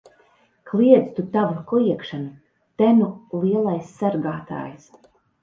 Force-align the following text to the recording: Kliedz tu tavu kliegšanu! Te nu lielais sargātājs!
Kliedz 0.69 1.11
tu 1.19 1.25
tavu 1.35 1.61
kliegšanu! 1.71 2.33
Te 2.83 2.89
nu 3.03 3.11
lielais 3.45 3.93
sargātājs! 4.01 4.91